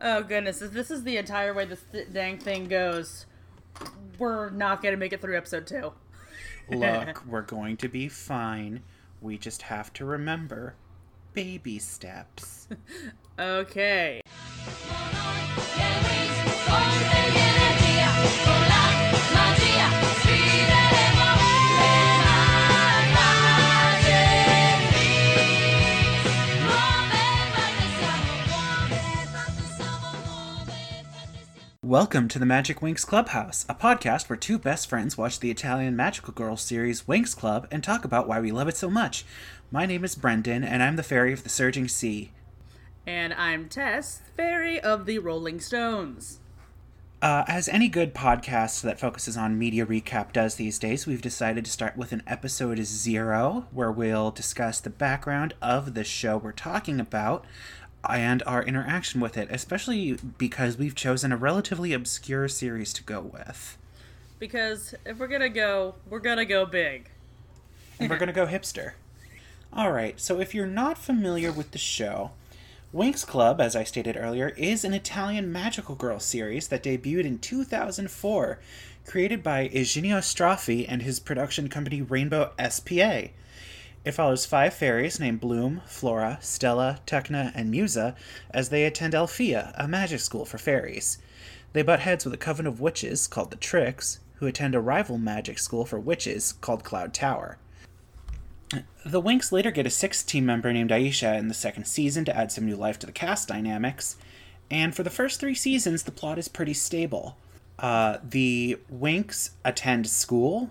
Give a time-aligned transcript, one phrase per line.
[0.00, 3.26] Oh goodness, if this is the entire way this dang thing goes,
[4.18, 5.92] we're not gonna make it through episode two.
[6.70, 8.82] Look, we're going to be fine.
[9.20, 10.74] We just have to remember
[11.34, 12.68] baby steps.
[13.38, 14.20] Okay.
[31.90, 35.96] Welcome to the Magic Winx Clubhouse, a podcast where two best friends watch the Italian
[35.96, 39.24] magical girl series Winx Club and talk about why we love it so much.
[39.72, 42.30] My name is Brendan, and I'm the fairy of the surging sea.
[43.08, 46.38] And I'm Tess, fairy of the Rolling Stones.
[47.22, 51.64] Uh, as any good podcast that focuses on media recap does these days, we've decided
[51.64, 56.52] to start with an episode zero where we'll discuss the background of the show we're
[56.52, 57.44] talking about
[58.08, 63.20] and our interaction with it, especially because we've chosen a relatively obscure series to go
[63.20, 63.76] with.
[64.38, 67.10] Because if we're gonna go, we're gonna go big.
[67.98, 68.92] And we're to go hipster.
[69.72, 72.30] All right, so if you're not familiar with the show,
[72.92, 77.38] Winx Club, as I stated earlier, is an Italian magical girl series that debuted in
[77.38, 78.58] 2004,
[79.06, 83.28] created by Eugenio Straffi and his production company Rainbow SPA.
[84.02, 88.16] It follows five fairies named Bloom, Flora, Stella, Tecna, and Musa
[88.50, 91.18] as they attend Alfea, a magic school for fairies.
[91.74, 95.18] They butt heads with a coven of witches called the Trix, who attend a rival
[95.18, 97.58] magic school for witches called Cloud Tower.
[99.04, 102.36] The Winx later get a sixth team member named Aisha in the second season to
[102.36, 104.16] add some new life to the cast dynamics,
[104.70, 107.36] and for the first three seasons, the plot is pretty stable.
[107.78, 110.70] Uh, the Winx attend school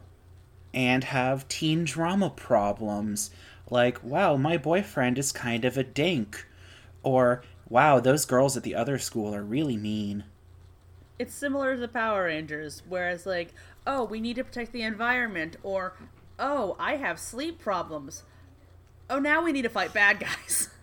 [0.80, 3.32] and have teen drama problems,
[3.70, 6.48] like, wow, my boyfriend is kind of a dink,
[7.04, 10.24] or wow, those girls at the other school are really mean.
[11.20, 13.54] It's similar to the Power Rangers, whereas like,
[13.86, 15.98] oh, we need to protect the environment, or
[16.40, 18.24] oh, I have sleep problems.
[19.10, 20.70] Oh, now we need to fight bad guys.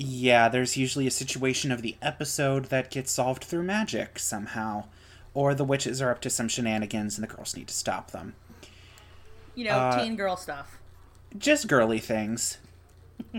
[0.00, 4.84] Yeah, there's usually a situation of the episode that gets solved through magic somehow.
[5.34, 8.34] Or the witches are up to some shenanigans and the girls need to stop them.
[9.54, 10.78] You know, Uh, teen girl stuff.
[11.36, 12.58] Just girly things.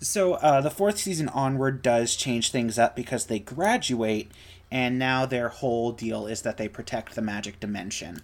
[0.00, 4.30] so, uh, the fourth season onward does change things up because they graduate,
[4.70, 8.22] and now their whole deal is that they protect the magic dimension.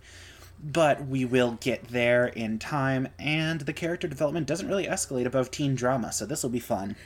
[0.62, 5.50] But we will get there in time, and the character development doesn't really escalate above
[5.50, 6.96] teen drama, so this will be fun.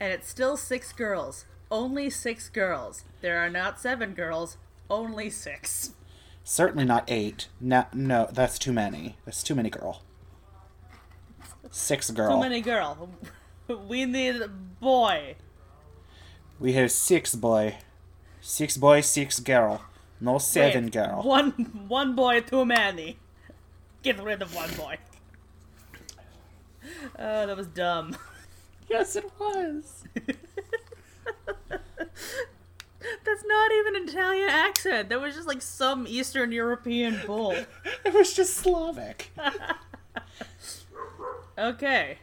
[0.00, 1.44] And it's still six girls.
[1.72, 3.04] Only six girls.
[3.22, 4.58] There are not seven girls,
[4.90, 5.94] only six.
[6.44, 7.48] Certainly not eight.
[7.62, 9.16] No, no, that's too many.
[9.24, 10.02] That's too many girl.
[11.70, 12.36] Six girl.
[12.36, 13.08] Too many girl.
[13.88, 14.42] We need
[14.80, 15.36] boy.
[16.60, 17.78] We have six boy.
[18.42, 19.82] Six boy, six girl.
[20.20, 21.22] No seven Wait, girl.
[21.22, 21.52] One
[21.88, 23.16] one boy too many.
[24.02, 24.98] Get rid of one boy.
[27.18, 28.16] Oh, that was dumb.
[28.90, 30.04] Yes, it was.
[33.24, 35.08] That's not even an Italian accent.
[35.08, 37.56] That was just like some Eastern European bull.
[38.04, 39.32] It was just Slavic.
[41.58, 42.18] Okay.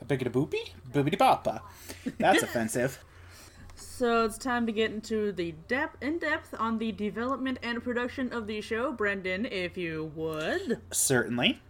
[0.00, 0.70] A biggity boopy?
[0.92, 1.62] Boopity papa.
[2.18, 3.02] That's offensive.
[3.74, 8.32] So it's time to get into the depth in depth on the development and production
[8.32, 8.92] of the show.
[8.92, 10.80] Brendan, if you would.
[10.92, 11.60] Certainly.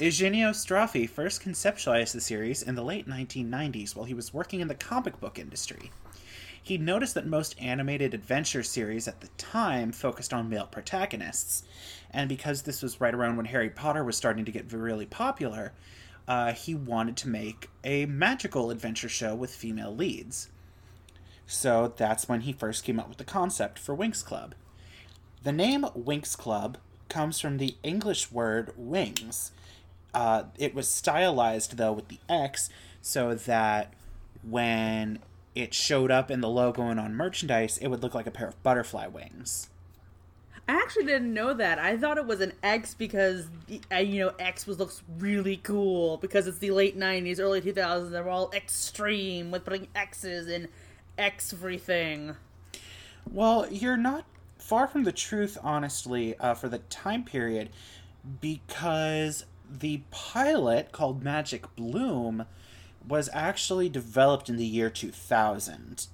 [0.00, 4.68] Eugenio Straffi first conceptualized the series in the late 1990s while he was working in
[4.68, 5.90] the comic book industry.
[6.66, 11.62] He noticed that most animated adventure series at the time focused on male protagonists,
[12.10, 15.70] and because this was right around when Harry Potter was starting to get really popular,
[16.26, 20.48] uh, he wanted to make a magical adventure show with female leads.
[21.46, 24.56] So that's when he first came up with the concept for Winx Club.
[25.44, 26.78] The name Winx Club
[27.08, 29.52] comes from the English word wings.
[30.12, 32.70] Uh, it was stylized though with the X
[33.02, 33.92] so that
[34.42, 35.20] when
[35.56, 38.46] it showed up in the logo and on merchandise, it would look like a pair
[38.46, 39.70] of butterfly wings.
[40.68, 41.78] I actually didn't know that.
[41.78, 46.46] I thought it was an X because you know X was looks really cool because
[46.46, 48.10] it's the late '90s, early 2000s.
[48.10, 50.68] They're all extreme with putting X's in
[51.16, 52.36] X everything.
[53.30, 54.24] Well, you're not
[54.58, 57.70] far from the truth, honestly, uh, for the time period,
[58.40, 62.44] because the pilot called Magic Bloom
[63.06, 66.06] was actually developed in the year 2000.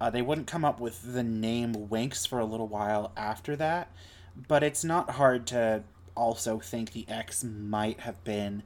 [0.00, 3.90] Uh, they wouldn't come up with the name Winx for a little while after that,
[4.48, 5.82] but it's not hard to
[6.16, 8.62] also think the X might have been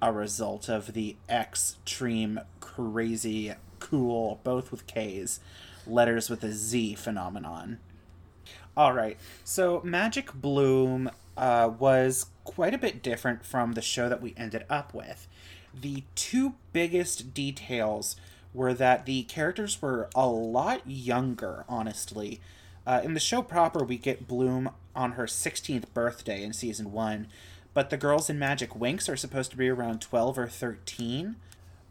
[0.00, 5.40] a result of the extreme crazy cool, both with K's,
[5.86, 7.78] letters with a Z phenomenon.
[8.76, 14.22] All right, so Magic Bloom uh, was quite a bit different from the show that
[14.22, 15.28] we ended up with.
[15.78, 18.16] The two biggest details
[18.54, 22.40] were that the characters were a lot younger, honestly.
[22.86, 27.28] Uh, in the show proper, we get Bloom on her 16th birthday in season one,
[27.74, 31.36] but the girls in Magic Winx are supposed to be around 12 or 13.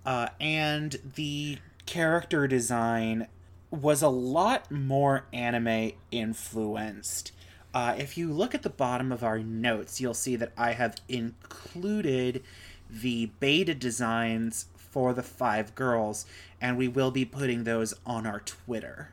[0.06, 3.28] Uh, and the character design
[3.72, 7.32] was a lot more anime influenced.
[7.74, 10.98] Uh, if you look at the bottom of our notes, you'll see that I have
[11.08, 12.44] included
[12.92, 16.26] the beta designs for the five girls,
[16.60, 19.10] and we will be putting those on our Twitter.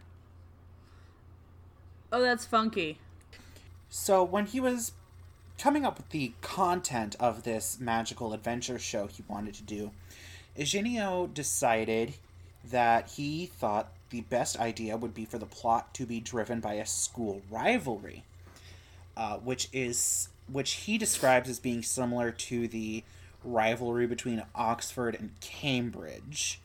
[2.10, 2.98] Oh, that's funky.
[3.88, 4.92] So, when he was
[5.56, 9.92] coming up with the content of this magical adventure show he wanted to do,
[10.56, 12.14] Eugenio decided
[12.70, 16.74] that he thought the best idea would be for the plot to be driven by
[16.74, 18.24] a school rivalry,
[19.16, 23.04] uh, which is which he describes as being similar to the
[23.44, 26.60] rivalry between Oxford and Cambridge.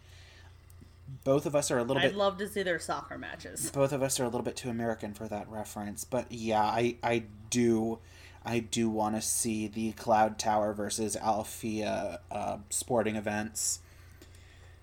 [1.24, 2.16] Both of us are a little I'd bit.
[2.16, 3.70] love to see their soccer matches.
[3.74, 6.96] Both of us are a little bit too American for that reference, but yeah, I
[7.04, 8.00] I do.
[8.46, 13.80] I do want to see the Cloud Tower versus Alfea uh, sporting events.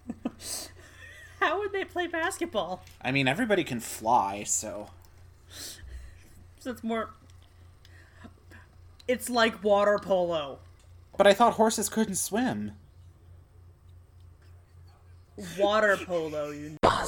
[1.41, 2.83] How would they play basketball?
[3.03, 4.89] I mean, everybody can fly, so.
[6.59, 7.11] So it's more.
[9.09, 10.61] It's like water polo.
[11.17, 12.73] But I thought horses couldn't swim.
[15.59, 16.77] Water polo, you.
[16.83, 17.05] Know.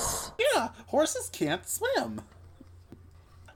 [0.54, 2.22] Yeah, horses can't swim.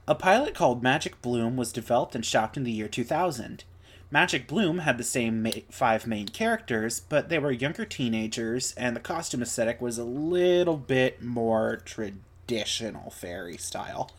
[0.09, 3.65] A pilot called Magic Bloom was developed and shot in the year 2000.
[4.11, 8.95] Magic Bloom had the same ma- five main characters, but they were younger teenagers, and
[8.95, 14.11] the costume aesthetic was a little bit more traditional fairy style.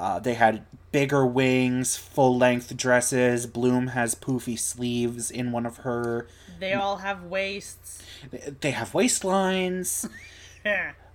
[0.00, 3.46] Uh, they had bigger wings, full length dresses.
[3.46, 6.26] Bloom has poofy sleeves in one of her.
[6.58, 8.02] They all have waists.
[8.62, 10.08] They have waistlines.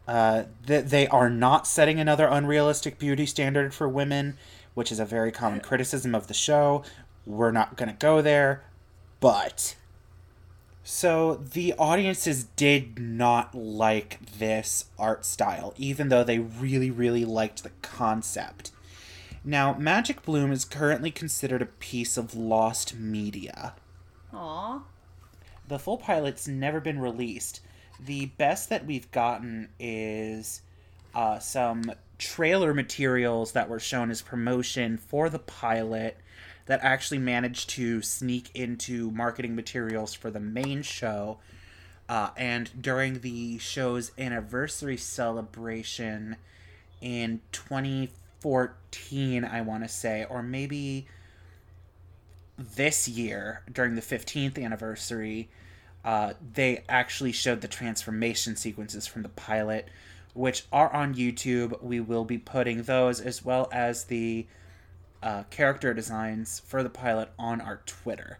[0.07, 4.37] Uh, th- they are not setting another unrealistic beauty standard for women,
[4.75, 6.83] which is a very common criticism of the show.
[7.25, 8.63] We're not going to go there,
[9.19, 9.75] but.
[10.83, 17.63] So the audiences did not like this art style, even though they really, really liked
[17.63, 18.71] the concept.
[19.47, 23.75] Now, Magic Bloom is currently considered a piece of lost media.
[24.33, 24.81] Aw.
[25.67, 27.61] The full pilot's never been released.
[28.03, 30.63] The best that we've gotten is
[31.13, 36.17] uh, some trailer materials that were shown as promotion for the pilot
[36.65, 41.37] that actually managed to sneak into marketing materials for the main show.
[42.09, 46.35] Uh, and during the show's anniversary celebration
[46.99, 47.41] in
[48.45, 51.07] 2014, I want to say, or maybe
[52.57, 55.49] this year during the 15th anniversary,
[56.03, 59.89] uh, they actually showed the transformation sequences from the pilot,
[60.35, 61.81] which are on YouTube.
[61.81, 64.45] We will be putting those as well as the
[65.23, 68.37] uh, character designs for the pilot on our Twitter.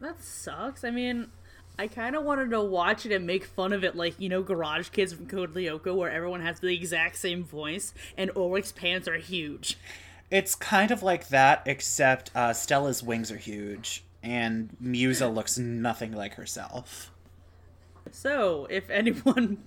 [0.00, 0.84] That sucks.
[0.84, 1.28] I mean,
[1.78, 4.42] I kind of wanted to watch it and make fun of it, like you know,
[4.42, 9.06] Garage Kids from Code Lyoko, where everyone has the exact same voice and Ulrich's pants
[9.06, 9.78] are huge.
[10.28, 16.12] It's kind of like that, except uh, Stella's wings are huge, and Musa looks nothing
[16.12, 17.12] like herself.
[18.10, 19.58] So, if anyone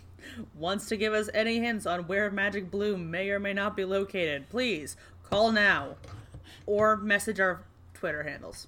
[0.56, 3.86] wants to give us any hints on where Magic Bloom may or may not be
[3.86, 5.96] located, please call now
[6.66, 7.64] or message our
[7.94, 8.68] Twitter handles.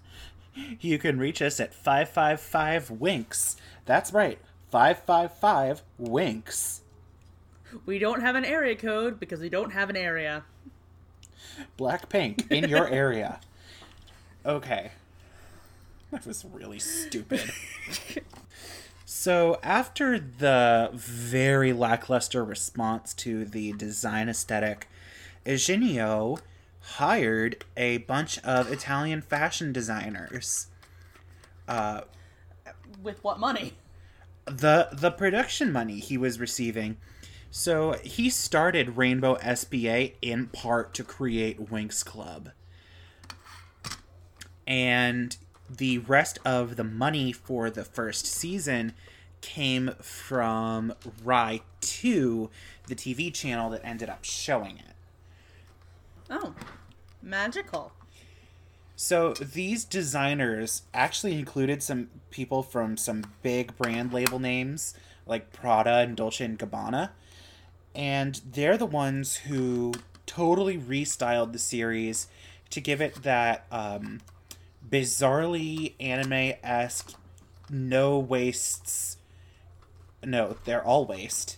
[0.79, 3.55] You can reach us at 555 Winks.
[3.85, 6.81] That's right, 555 Winks.
[7.85, 10.43] We don't have an area code because we don't have an area.
[11.77, 13.39] Blackpink in your area.
[14.45, 14.91] Okay.
[16.11, 17.51] That was really stupid.
[19.05, 24.87] so, after the very lackluster response to the design aesthetic,
[25.45, 26.37] Eugenio
[26.83, 30.67] hired a bunch of Italian fashion designers.
[31.67, 32.01] Uh,
[33.01, 33.73] With what money?
[34.45, 36.97] the the production money he was receiving.
[37.49, 42.49] So he started Rainbow SPA in part to create Winx Club.
[44.65, 45.37] And
[45.69, 48.93] the rest of the money for the first season
[49.41, 52.49] came from Rai 2,
[52.87, 54.92] the TV channel that ended up showing it.
[56.35, 56.55] Oh,
[57.21, 57.91] magical.
[58.95, 64.95] So these designers actually included some people from some big brand label names
[65.27, 67.11] like Prada and Dolce and Gabbana,
[67.93, 69.93] and they're the ones who
[70.25, 72.27] totally restyled the series
[72.71, 74.19] to give it that um,
[74.89, 77.13] bizarrely anime esque
[77.69, 79.17] no waists.
[80.23, 81.57] No, they're all waist.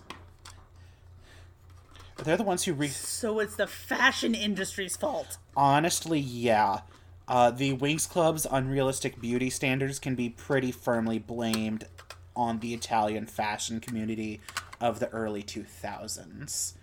[2.24, 2.88] They're the ones who re.
[2.88, 5.38] So it's the fashion industry's fault.
[5.56, 6.82] Honestly, yeah.
[7.28, 11.88] Uh, the Winx Club's unrealistic beauty standards can be pretty firmly blamed
[12.36, 14.42] on the Italian fashion community
[14.80, 16.74] of the early 2000s.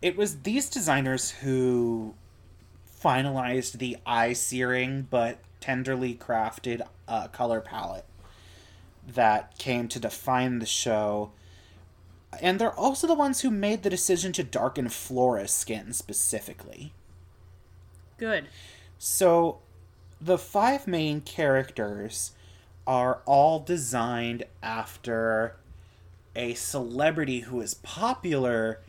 [0.00, 2.14] It was these designers who
[3.02, 8.04] finalized the eye searing but tenderly crafted uh, color palette
[9.06, 11.32] that came to define the show.
[12.40, 16.92] And they're also the ones who made the decision to darken Flora's skin specifically.
[18.18, 18.46] Good.
[18.98, 19.58] So,
[20.20, 22.32] the five main characters
[22.86, 25.56] are all designed after
[26.36, 28.80] a celebrity who is popular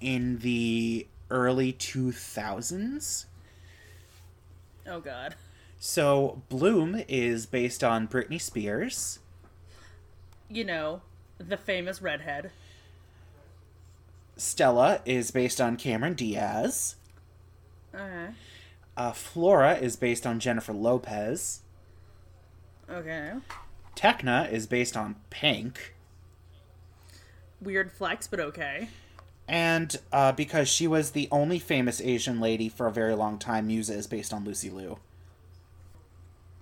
[0.00, 3.26] in the early 2000s.
[4.86, 5.34] Oh, God.
[5.78, 9.18] So, Bloom is based on Britney Spears.
[10.48, 11.02] You know,
[11.38, 12.50] the famous redhead.
[14.36, 16.96] Stella is based on Cameron Diaz.
[17.94, 18.28] Okay.
[18.96, 21.60] Uh, Flora is based on Jennifer Lopez.
[22.90, 23.32] Okay.
[23.94, 25.94] Tecna is based on Pink.
[27.60, 28.88] Weird flex, but okay.
[29.48, 33.68] And uh, because she was the only famous Asian lady for a very long time,
[33.68, 34.98] Musa is based on Lucy Liu.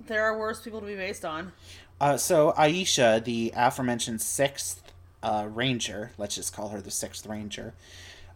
[0.07, 1.53] There are worse people to be based on.
[2.01, 4.84] Uh, so Aisha, the aforementioned sixth
[5.25, 7.75] uh, ranger, let's just call her the sixth ranger,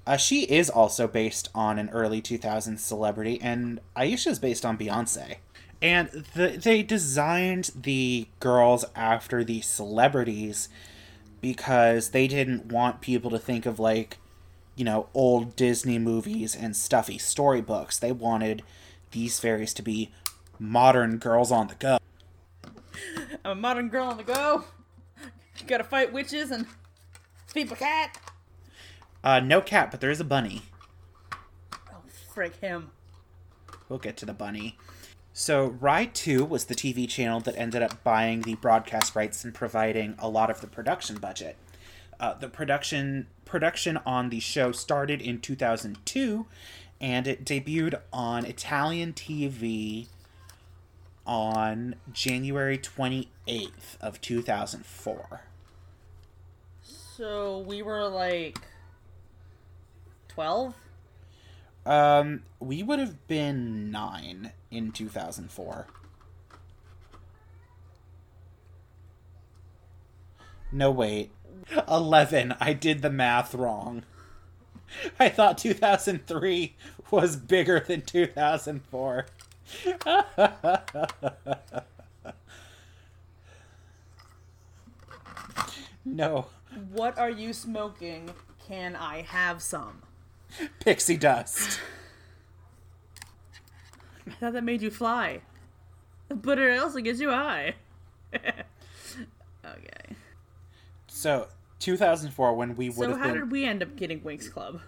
[0.07, 4.79] uh, she is also based on an early 2000s celebrity, and Aisha is based on
[4.79, 5.37] Beyonce.
[5.83, 10.71] And the, they designed the girls after the celebrities
[11.43, 14.17] because they didn't want people to think of like,
[14.75, 17.99] you know, old Disney movies and stuffy storybooks.
[17.99, 18.63] They wanted
[19.11, 20.11] these fairies to be
[20.59, 21.99] modern girls on the go.
[23.45, 24.65] I'm a modern girl on the go.
[25.67, 26.67] Gotta fight witches and
[27.47, 28.19] feed my cat.
[29.23, 30.63] Uh, no cat, but there is a bunny.
[31.93, 32.91] Oh, frick him.
[33.89, 34.77] We'll get to the bunny.
[35.33, 39.55] So, Rai 2 was the TV channel that ended up buying the broadcast rights and
[39.55, 41.57] providing a lot of the production budget.
[42.21, 46.47] Uh, the production production on the show started in 2002,
[47.01, 50.09] and it debuted on Italian TV
[51.25, 55.48] on January 28th of 2004.
[57.19, 58.61] So we were like
[60.29, 60.73] 12?
[61.85, 65.89] Um, we would have been nine in 2004.
[70.71, 71.33] No, wait.
[71.89, 72.55] 11.
[72.61, 74.05] I did the math wrong.
[75.19, 76.77] I thought 2003
[77.11, 79.27] was bigger than 2004.
[86.05, 86.47] no.
[86.93, 88.31] What are you smoking?
[88.67, 90.03] Can I have some?
[90.81, 91.81] Pixie dust.
[94.27, 95.41] I thought that made you fly.
[96.29, 97.75] But it also gets you high.
[98.35, 100.15] okay.
[101.07, 101.49] So,
[101.81, 103.35] 2004, when we would So have how been.
[103.41, 104.81] did we end up getting Winx Club?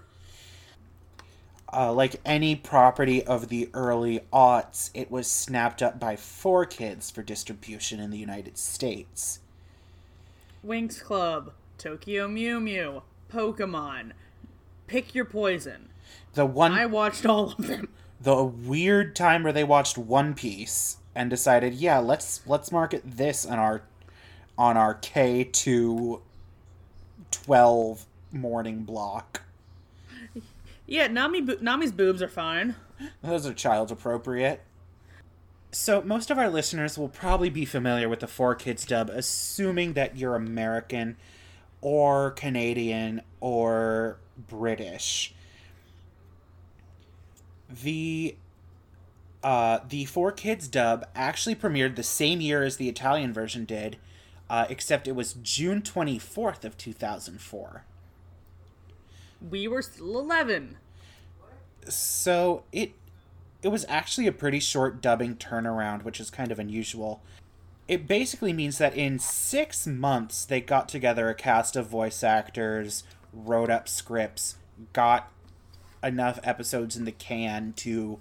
[1.72, 7.22] uh, like any property of the early aughts, it was snapped up by 4Kids for
[7.22, 9.40] distribution in the United States.
[10.66, 14.12] Winx Club, Tokyo Mew Mew, Pokemon.
[14.86, 15.88] Pick your poison.
[16.34, 17.88] The one, I watched all of them.
[18.20, 23.46] the weird time where they watched One Piece and decided, yeah, let's let's market this
[23.46, 23.82] on our
[24.58, 26.20] on our K to
[27.30, 29.44] twelve morning block.
[30.86, 32.74] Yeah, Nami bo- Nami's boobs are fine.
[33.22, 34.60] Those are child appropriate.
[35.72, 39.94] So, most of our listeners will probably be familiar with the Four Kids dub, assuming
[39.94, 41.16] that you're American
[41.80, 44.18] or Canadian or
[44.48, 45.34] British.
[47.68, 48.36] The
[49.42, 53.96] uh, the Four Kids dub actually premiered the same year as the Italian version did,
[54.50, 57.84] uh, except it was June 24th of 2004.
[59.48, 60.76] We were still 11.
[61.88, 62.92] So it
[63.62, 67.22] it was actually a pretty short dubbing turnaround, which is kind of unusual.
[67.90, 73.02] It basically means that in six months they got together a cast of voice actors,
[73.32, 74.58] wrote up scripts,
[74.92, 75.28] got
[76.00, 78.20] enough episodes in the can to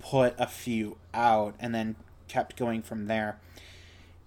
[0.00, 1.96] put a few out and then
[2.28, 3.38] kept going from there.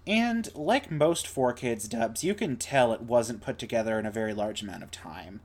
[0.08, 4.34] And like most 4Kids dubs, you can tell it wasn't put together in a very
[4.34, 5.38] large amount of time.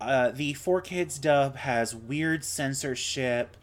[0.00, 3.56] Uh, the 4Kids dub has weird censorship,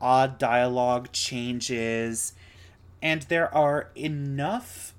[0.00, 2.34] odd dialogue changes,
[3.02, 4.94] and there are enough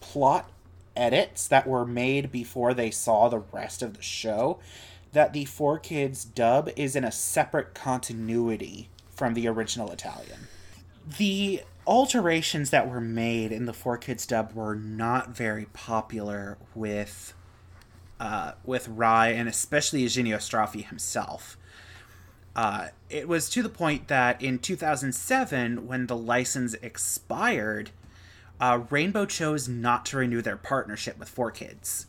[0.00, 0.50] plot
[0.96, 4.58] edits that were made before they saw the rest of the show
[5.12, 10.48] that the 4Kids dub is in a separate continuity from the original Italian.
[11.18, 17.34] The alterations that were made in the 4Kids dub were not very popular with
[18.18, 21.58] uh, with Rai and especially Eugenio Straffi himself.
[22.56, 27.90] Uh, it was to the point that in 2007, when the license expired,
[28.58, 32.06] uh, Rainbow chose not to renew their partnership with 4Kids.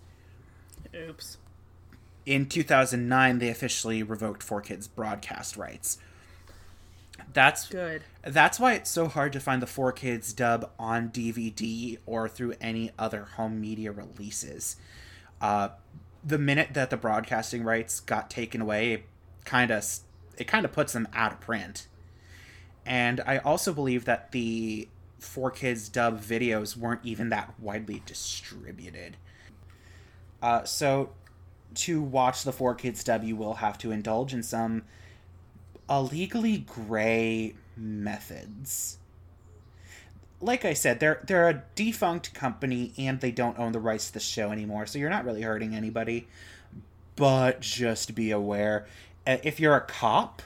[0.96, 1.38] Oops.
[2.25, 5.98] In 2009, they officially revoked 4Kids broadcast rights.
[7.34, 8.04] That's Good.
[8.24, 12.92] That's why it's so hard to find the 4Kids dub on DVD or through any
[12.98, 14.77] other home media releases.
[15.42, 15.70] Uh,
[16.24, 19.04] the minute that the broadcasting rights got taken away,
[19.44, 19.84] kind of
[20.38, 21.88] it kind of puts them out of print.
[22.86, 24.88] And I also believe that the
[25.22, 29.17] 4Kids dub videos weren't even that widely distributed.
[30.41, 31.10] Uh, so
[31.75, 34.84] to watch the 4Kids dub, you will have to indulge in some
[35.89, 38.98] illegally gray methods.
[40.39, 44.13] Like I said, they're they're a defunct company and they don't own the rights to
[44.13, 46.27] the show anymore, so you're not really hurting anybody.
[47.15, 48.86] But just be aware,
[49.28, 50.42] if you're a cop,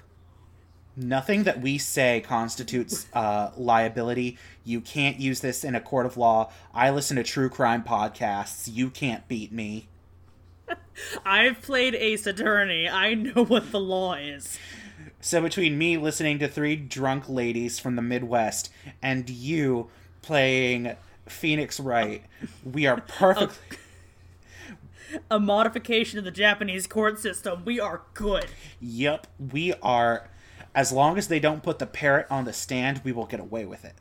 [0.95, 4.37] nothing that we say constitutes uh, liability.
[4.63, 6.51] You can't use this in a court of law.
[6.73, 8.69] I listen to true crime podcasts.
[8.71, 9.87] You can't beat me.
[11.25, 12.89] I've played Ace Attorney.
[12.89, 14.57] I know what the law is.
[15.19, 18.71] So between me listening to three drunk ladies from the Midwest
[19.01, 19.89] and you
[20.21, 20.95] playing
[21.27, 22.23] Phoenix Wright,
[22.63, 23.77] we are perfect.
[25.29, 27.63] A modification of the Japanese court system.
[27.65, 28.47] We are good.
[28.79, 30.29] Yep, we are.
[30.73, 33.65] As long as they don't put the parrot on the stand, we will get away
[33.65, 33.95] with it.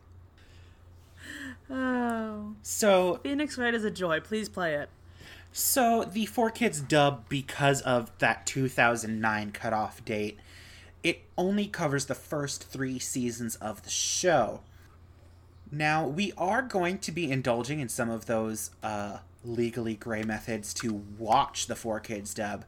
[1.69, 2.55] Oh.
[2.63, 4.21] So Phoenix Wright is a joy.
[4.21, 4.89] Please play it.
[5.53, 10.39] So the 4Kids dub, because of that 2009 cutoff date,
[11.03, 14.61] it only covers the first three seasons of the show.
[15.73, 20.75] Now, we are going to be indulging in some of those uh, legally gray methods
[20.75, 22.65] to watch the 4Kids dub,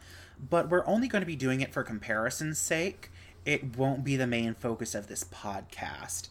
[0.51, 3.11] but we're only going to be doing it for comparison's sake.
[3.45, 6.29] It won't be the main focus of this podcast.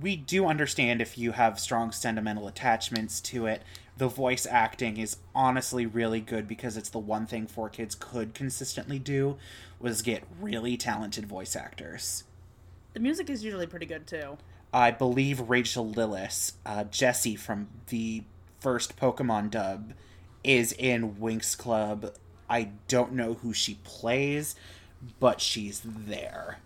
[0.00, 3.62] We do understand if you have strong sentimental attachments to it.
[3.98, 8.98] The voice acting is honestly really good because it's the one thing 4Kids could consistently
[8.98, 9.36] do
[9.78, 12.24] was get really talented voice actors.
[12.94, 14.38] The music is usually pretty good too.
[14.72, 18.22] I believe Rachael Lillis, uh, Jessie from the
[18.62, 19.92] first Pokemon dub,
[20.44, 22.14] is in Winx Club.
[22.48, 24.54] I don't know who she plays,
[25.18, 26.58] but she's there.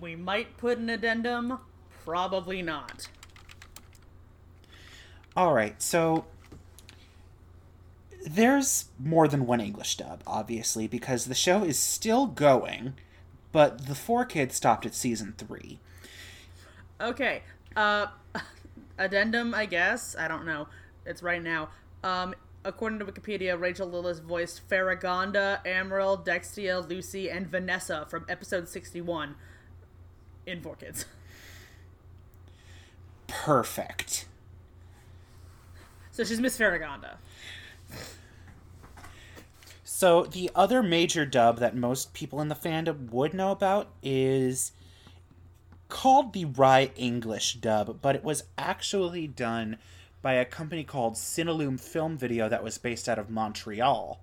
[0.00, 1.58] We might put an addendum.
[2.04, 3.08] Probably not.
[5.36, 6.24] All right, so
[8.26, 12.94] there's more than one English dub, obviously, because the show is still going,
[13.52, 15.78] but the 4Kids stopped at season three.
[17.00, 17.42] Okay.
[17.74, 18.06] Uh,
[18.98, 20.16] addendum, I guess.
[20.18, 20.68] I don't know.
[21.04, 21.68] It's right now.
[22.02, 28.68] Um, according to Wikipedia, Rachael Lillis voiced Faragonda, Amaryl, Dextia, Lucy, and Vanessa from episode
[28.68, 29.36] 61
[30.46, 31.04] in 4Kids.
[33.26, 34.26] Perfect.
[36.10, 37.18] So she's Miss Faragonda.
[39.84, 44.72] So the other major dub that most people in the fandom would know about is
[45.88, 49.78] called the Rai English dub, but it was actually done
[50.22, 54.20] by a company called Cinelume Film Video that was based out of Montreal.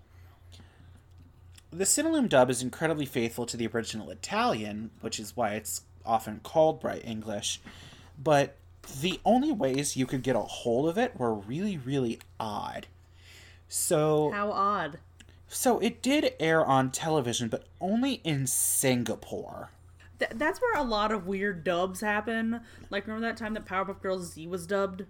[1.71, 6.41] The Cinelume dub is incredibly faithful to the original Italian, which is why it's often
[6.43, 7.61] called Rai English,
[8.21, 8.57] but
[9.01, 12.87] the only ways you could get a hold of it were really, really odd.
[13.69, 14.99] So How odd.
[15.47, 19.69] so it did air on television, but only in Singapore.
[20.19, 22.61] Th- that's where a lot of weird dubs happen.
[22.89, 25.05] Like, remember that time that Powerpuff Girls Z was dubbed?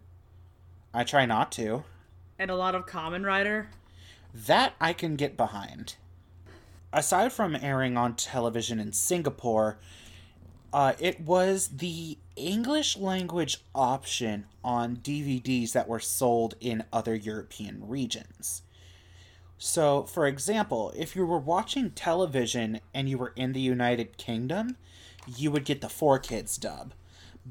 [0.94, 1.84] I try not to.
[2.38, 3.70] And a lot of Kamen Rider?
[4.34, 5.96] That I can get behind.
[6.92, 9.80] Aside from airing on television in Singapore,
[10.72, 17.88] uh, it was the English language option on DVDs that were sold in other European
[17.88, 18.64] regions.
[19.58, 24.78] So, for example, if you were watching television and you were in the United Kingdom,
[25.28, 26.94] you would get the four kids dub.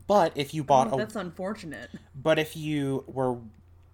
[0.06, 1.90] But if you bought Oh, a that's unfortunate.
[2.14, 3.38] but if you were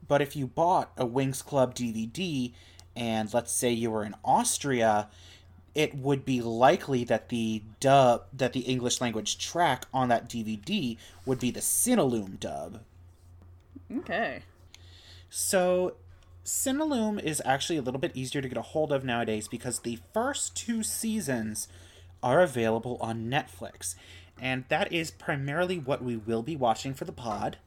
[0.07, 2.53] but if you bought a Winx Club DVD
[2.97, 5.09] and let's say you were in Austria,
[5.75, 10.97] it would be likely that the dub that the English language track on that DVD
[11.27, 12.81] would be the Cinelume dub.
[13.95, 14.43] Okay.
[15.31, 15.95] So
[16.45, 19.99] Cinelume is actually a little bit easier to get a hold of nowadays because the
[20.15, 21.69] first two seasons
[22.23, 23.95] are available on Netflix.
[24.41, 27.59] And that is primarily what we will be watching for the pod.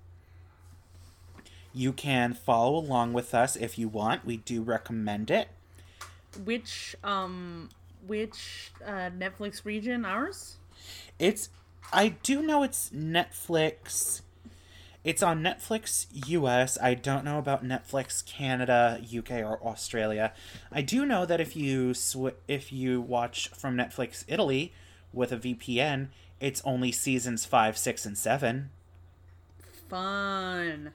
[1.73, 4.25] You can follow along with us if you want.
[4.25, 5.49] We do recommend it.
[6.43, 7.69] Which um
[8.05, 10.57] which uh Netflix region ours?
[11.19, 11.49] It's
[11.93, 14.21] I do know it's Netflix.
[15.03, 16.77] It's on Netflix US.
[16.79, 20.31] I don't know about Netflix Canada, UK or Australia.
[20.71, 24.73] I do know that if you sw- if you watch from Netflix Italy
[25.11, 26.09] with a VPN,
[26.39, 28.69] it's only seasons 5, 6 and 7.
[29.89, 30.93] Fun.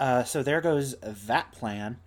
[0.00, 1.98] Uh, so there goes that plan.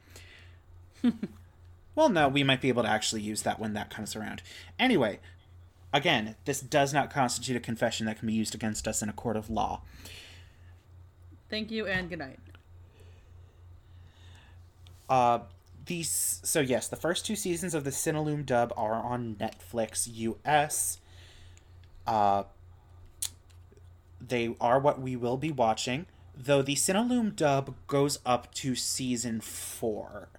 [1.95, 4.41] well, no, we might be able to actually use that when that comes around.
[4.79, 5.19] Anyway,
[5.93, 9.13] again, this does not constitute a confession that can be used against us in a
[9.13, 9.81] court of law.
[11.49, 12.39] Thank you and good night.
[15.09, 15.39] Uh,
[15.85, 20.99] these so yes, the first two seasons of the Cinelume dub are on Netflix US.
[22.05, 22.43] Uh,
[24.21, 26.05] they are what we will be watching,
[26.37, 30.29] though the Cinelume dub goes up to season four.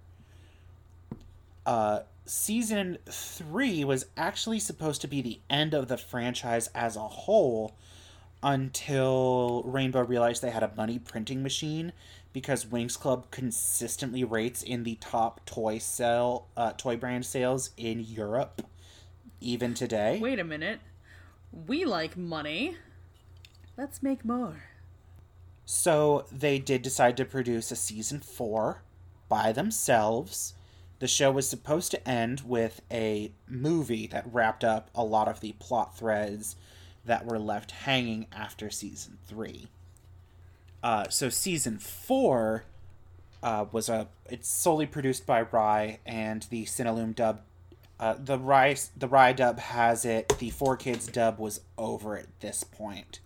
[1.67, 7.01] Uh, season three was actually supposed to be the end of the franchise as a
[7.01, 7.75] whole
[8.43, 11.93] until Rainbow realized they had a money printing machine
[12.33, 18.01] because Winx Club consistently rates in the top toy sell uh, toy brand sales in
[18.01, 18.63] Europe
[19.41, 20.19] even today.
[20.21, 20.81] Wait a minute.
[21.67, 22.77] We like money.
[23.77, 24.63] Let's make more.
[25.65, 28.83] So they did decide to produce a season 4
[29.29, 30.55] by themselves.
[30.99, 35.41] The show was supposed to end with a movie that wrapped up a lot of
[35.41, 36.57] the plot threads
[37.11, 39.67] that were left hanging after season 3.
[40.81, 42.65] Uh, so season 4
[43.43, 47.41] uh, was a it's solely produced by Rai and the Cinelume dub
[47.99, 52.29] uh, the Rai the Rai dub has it the Four Kids dub was over at
[52.39, 53.19] this point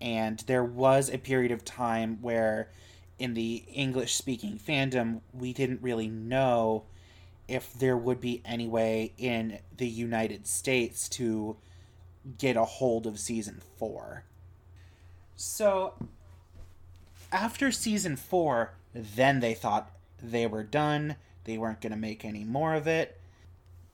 [0.00, 2.68] and there was a period of time where
[3.20, 6.82] in the english speaking fandom we didn't really know
[7.46, 11.56] if there would be any way in the united states to
[12.38, 14.24] get a hold of season 4
[15.36, 15.94] so
[17.32, 19.90] after season 4 then they thought
[20.22, 21.16] they were done.
[21.44, 23.18] They weren't going to make any more of it.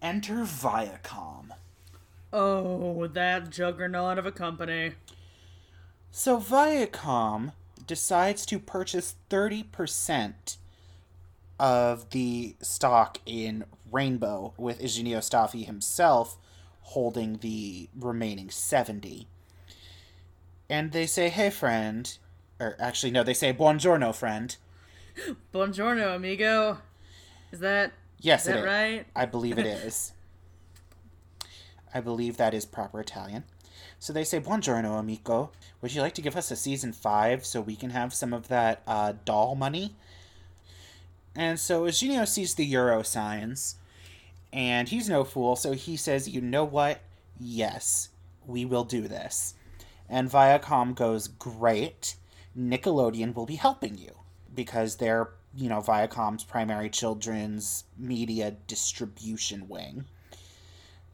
[0.03, 1.51] Enter viacom.
[2.33, 4.92] Oh, that juggernaut of a company.
[6.11, 7.53] So Viacom
[7.87, 10.57] decides to purchase 30%
[11.59, 16.37] of the stock in Rainbow, with Eugenio Straffi himself
[16.90, 19.27] holding the remaining 70.
[20.70, 22.16] And they say, hey, friend.
[22.61, 24.57] Or actually, no, they say, buongiorno, friend.
[25.55, 26.79] Buongiorno, amigo.
[27.53, 28.64] Is that Yes, is that is.
[28.64, 29.07] right?
[29.14, 30.12] I believe it is.
[31.92, 33.44] I believe that is proper Italian.
[33.99, 35.51] So they say, Buongiorno, amico.
[35.81, 38.49] Would you like to give us a season five so we can have some of
[38.49, 39.94] that uh, doll money?
[41.35, 43.77] And so Eugenio sees the euro signs,
[44.52, 47.00] and he's no fool, so he says, You know what?
[47.38, 48.11] Yes,
[48.46, 49.54] we will do this.
[50.09, 52.16] And Viacom goes, Great.
[52.59, 54.12] Nickelodeon will be helping you
[54.54, 60.06] because they're, you know, Viacom's primary children's media distribution wing.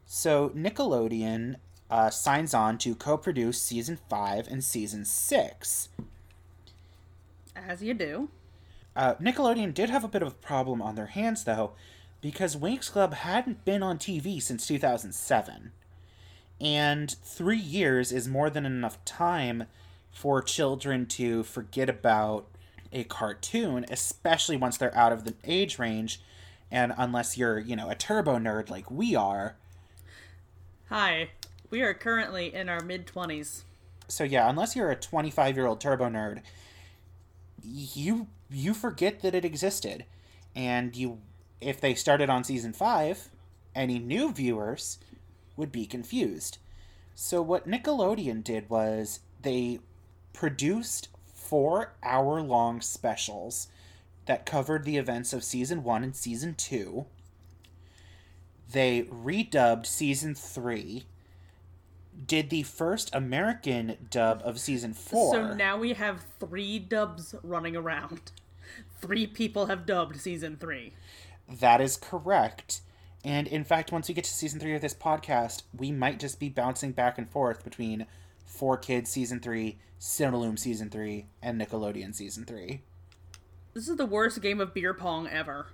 [0.05, 1.55] So Nickelodeon
[1.89, 5.89] uh, signs on to co produce season 5 and season 6.
[7.55, 8.29] As you do.
[8.95, 11.73] Uh, Nickelodeon did have a bit of a problem on their hands, though,
[12.23, 15.73] because Winx Club hadn't been on TV since 2007.
[16.61, 19.65] And three years is more than enough time
[20.09, 22.47] for children to forget about
[22.93, 26.21] a cartoon, especially once they're out of the age range.
[26.71, 29.57] And unless you're, you know, a turbo nerd like we are.
[30.87, 31.31] Hi.
[31.69, 33.63] We are currently in our mid 20s.
[34.07, 36.41] So yeah, unless you're a 25 year old turbo nerd,
[37.61, 40.05] you you forget that it existed,
[40.55, 41.19] and you
[41.61, 43.29] if they started on season five,
[43.75, 44.99] any new viewers
[45.55, 46.57] would be confused.
[47.15, 49.79] So what Nickelodeon did was they
[50.33, 53.67] produced four hour long specials
[54.25, 57.05] that covered the events of season one and season two.
[58.71, 61.05] They redubbed season three
[62.27, 65.33] did the first American dub of season four.
[65.33, 68.31] So now we have three dubs running around.
[69.01, 70.93] Three people have dubbed season three.
[71.49, 72.81] That is correct.
[73.23, 76.39] And in fact, once we get to season three of this podcast, we might just
[76.39, 78.05] be bouncing back and forth between
[78.45, 82.81] Four Kids season three, Cinelume season three, and Nickelodeon season three.
[83.73, 85.67] This is the worst game of beer pong ever.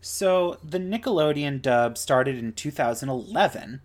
[0.00, 3.80] So the Nickelodeon dub started in 2011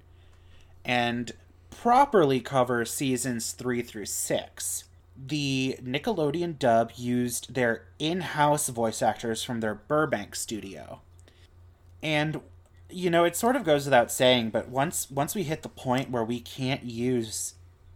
[0.86, 1.32] and
[1.70, 4.86] properly covers seasons three through six.
[5.22, 11.02] The Nickelodeon dub used their in house voice actors from their Burbank studio.
[12.02, 12.42] And
[12.90, 16.10] you know, it sort of goes without saying, but once once we hit the point
[16.10, 17.56] where we can't use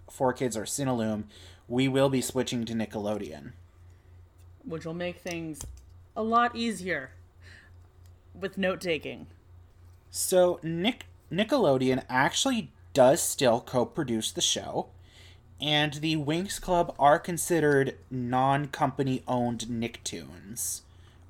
[0.10, 1.26] Four Kids or Cinelume,
[1.68, 3.54] we will be switching to Nickelodeon.
[4.64, 5.62] Which will make things
[6.16, 7.12] a lot easier
[8.40, 9.28] with note taking.
[10.12, 14.90] So Nick Nickelodeon actually does still co-produce the show,
[15.62, 20.82] and the Winx Club are considered non-company owned Nicktoons,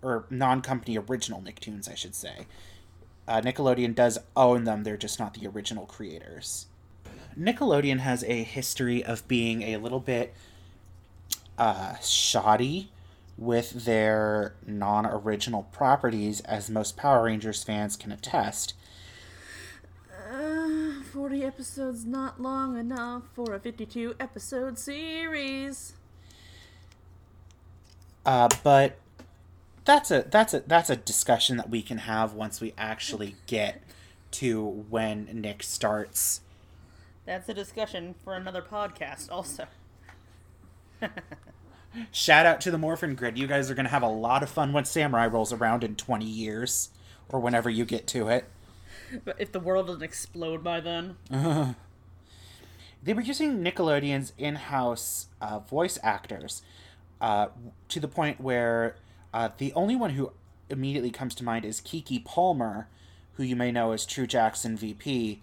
[0.02, 2.48] or non-company original Nicktoons, I should say.
[3.28, 6.68] Uh, Nickelodeon does own them; they're just not the original creators.
[7.40, 10.34] Nickelodeon has a history of being a little bit
[11.58, 12.92] uh, shoddy
[13.38, 18.74] with their non original properties, as most Power Rangers fans can attest.
[21.14, 25.94] Uh, 40 episodes not long enough for a 52 episode series.
[28.26, 28.98] Uh, but
[29.86, 33.82] that's a that's a that's a discussion that we can have once we actually get
[34.32, 36.42] to when Nick starts.
[37.26, 39.68] That's a discussion for another podcast, also.
[42.12, 43.38] Shout out to the Morphin Grid.
[43.38, 45.96] You guys are going to have a lot of fun when Samurai rolls around in
[45.96, 46.90] 20 years
[47.30, 48.46] or whenever you get to it.
[49.24, 51.18] But if the world doesn't explode by then.
[53.04, 56.62] They were using Nickelodeon's in house uh, voice actors
[57.20, 57.48] uh,
[57.90, 58.96] to the point where
[59.34, 60.32] uh, the only one who
[60.70, 62.88] immediately comes to mind is Keke Palmer,
[63.34, 65.42] who you may know as True Jackson VP,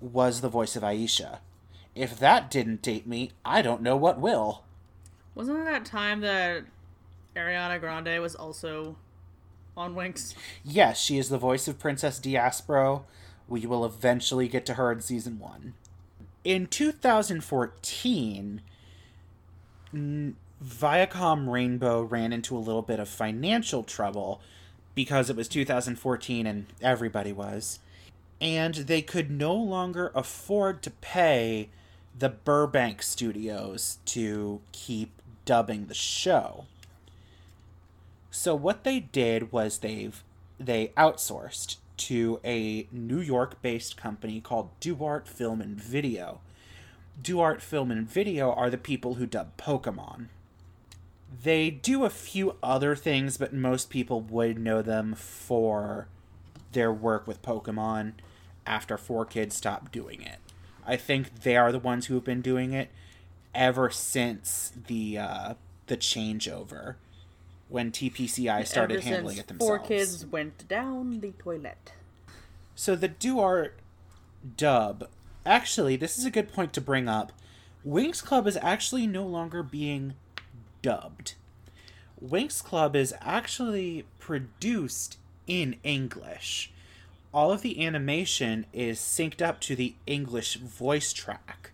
[0.00, 1.40] was the voice of Aisha.
[1.94, 4.62] If that didn't date me, I don't know what will.
[5.34, 6.64] Wasn't that time that
[7.36, 8.96] Ariana Grande was also
[9.78, 9.94] on?
[10.64, 13.04] Yes, she is the voice of Princess Diaspro.
[13.48, 15.74] We will eventually get to her in season one.
[16.44, 18.60] In 2014,
[19.94, 24.40] Viacom Rainbow ran into a little bit of financial trouble
[24.94, 27.78] because it was 2014 and everybody was.
[28.40, 31.68] And they could no longer afford to pay
[32.16, 35.10] the Burbank studios to keep
[35.44, 36.66] dubbing the show.
[38.38, 40.22] So what they did was they've
[40.60, 46.40] they outsourced to a New York-based company called Duart Film and Video.
[47.20, 50.28] Duart Film and Video are the people who dub Pokemon.
[51.42, 56.06] They do a few other things, but most people would know them for
[56.70, 58.12] their work with Pokemon
[58.64, 60.38] after Four Kids stopped doing it.
[60.86, 62.90] I think they are the ones who have been doing it
[63.52, 65.54] ever since the uh,
[65.88, 66.94] the changeover
[67.68, 69.68] when TPCI started Ever handling it themselves.
[69.68, 71.92] Four kids went down the toilet.
[72.74, 73.74] So the Duart
[74.56, 75.08] dub,
[75.44, 77.32] actually, this is a good point to bring up.
[77.86, 80.14] Winx Club is actually no longer being
[80.82, 81.34] dubbed.
[82.24, 86.72] Winx Club is actually produced in English.
[87.32, 91.72] All of the animation is synced up to the English voice track,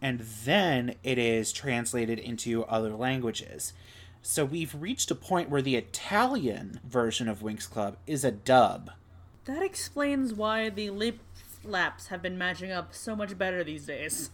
[0.00, 3.72] and then it is translated into other languages.
[4.28, 8.90] So we've reached a point where the Italian version of Winx Club is a dub.
[9.44, 11.20] That explains why the lip
[11.62, 14.30] flaps have been matching up so much better these days.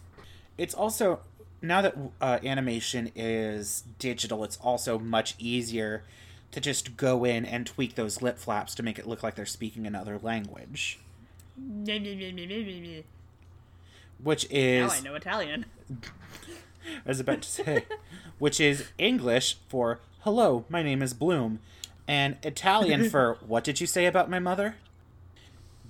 [0.57, 1.19] it's also
[1.61, 6.03] now that uh, animation is digital it's also much easier
[6.51, 9.45] to just go in and tweak those lip flaps to make it look like they're
[9.45, 10.99] speaking another language
[14.23, 15.65] which is I know Italian.
[17.05, 17.85] I was about to say
[18.39, 21.59] which is english for hello my name is bloom
[22.07, 24.75] and italian for what did you say about my mother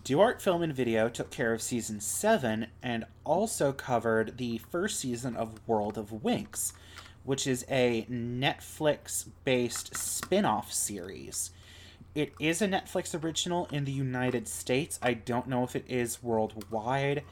[0.04, 5.38] Duart Film and Video took care of season 7 and also covered the first season
[5.38, 6.74] of World of Winx,
[7.24, 11.52] which is a Netflix based spin off series.
[12.16, 15.00] It is a Netflix original in the United States.
[15.02, 17.24] I don't know if it is worldwide.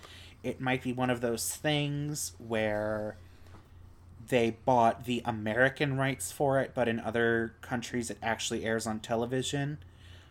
[0.42, 3.18] It might be one of those things where
[4.32, 9.02] they bought the American rights for it, but in other countries it actually airs on
[9.02, 9.78] television.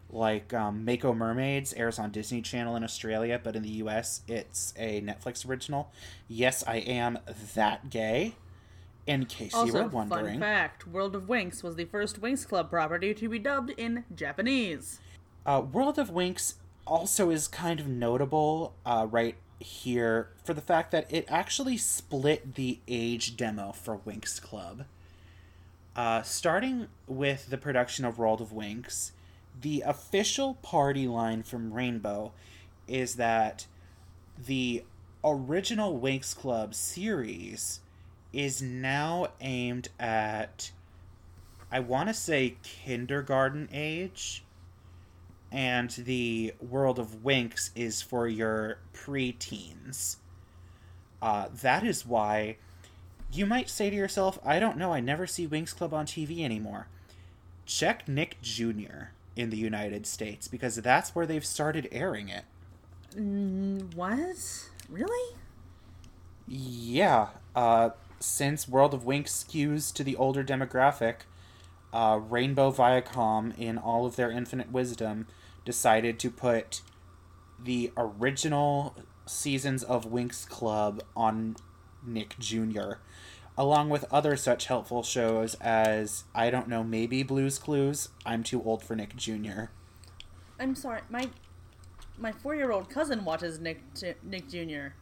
[0.08, 4.72] Like um, Mako Mermaids airs on Disney Channel in Australia, but in the US it's
[4.78, 5.92] a Netflix original.
[6.28, 7.18] Yes, I am
[7.54, 8.34] that gay.
[9.06, 10.34] In case you were wondering.
[10.34, 14.04] fun fact: World of Winx was the first Winx Club property to be dubbed in
[14.14, 15.00] Japanese.
[15.44, 16.54] Uh, World of Winx
[16.86, 22.55] also is kind of notable uh, right here for the fact that it actually split
[22.55, 24.85] the age demo for Winx Club.
[25.94, 29.12] Uh, starting with the production of World of Winx,
[29.61, 32.33] the official party line from Rainbow
[32.88, 33.66] is that
[34.38, 34.85] the
[35.23, 37.81] original Winx Club series
[38.33, 40.70] is now aimed at,
[41.70, 44.44] I want to say, kindergarten age
[45.52, 50.16] and the World of Winx is for your preteens.
[51.20, 52.56] Uh, that is why
[53.32, 56.44] you might say to yourself, I don't know, I never see Winx Club on TV
[56.44, 56.88] anymore.
[57.66, 59.10] Check Nick Jr.
[59.36, 62.44] in the United States because that's where they've started airing it.
[63.14, 64.70] Mm, what?
[64.88, 65.36] Really?
[66.46, 71.16] Yeah, uh, since World of Winx skews to the older demographic,
[71.92, 75.26] uh, Rainbow Viacom, in all of their infinite wisdom,
[75.70, 76.80] decided to put
[77.62, 81.54] the original seasons of Winx Club on
[82.04, 82.94] Nick Jr.,
[83.56, 88.09] along with other such helpful shows as, I don't know, maybe Blues Clues.
[88.26, 89.66] I'm too old for Nick Jr.
[90.59, 91.28] I'm sorry, my
[92.18, 93.80] my four year old cousin watches Nick
[94.24, 94.94] Nick Jr.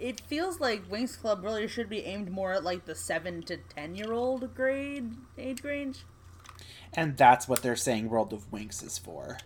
[0.00, 3.56] It feels like Winx Club really should be aimed more at like the seven to
[3.56, 5.98] ten year old grade age range.
[6.96, 9.38] And that's what they're saying World of Winx is for.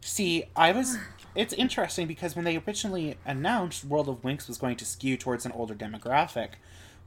[0.00, 0.96] See, I was.
[1.34, 5.46] It's interesting because when they originally announced World of Winx was going to skew towards
[5.46, 6.50] an older demographic,